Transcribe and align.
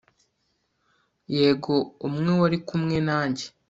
Yego 1.35 1.75
umwe 2.07 2.31
wari 2.39 2.57
kumwe 2.67 2.97
nanjye 3.07 3.45